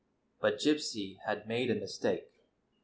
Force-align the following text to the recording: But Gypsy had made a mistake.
But 0.39 0.55
Gypsy 0.57 1.19
had 1.27 1.47
made 1.47 1.69
a 1.69 1.75
mistake. 1.75 2.31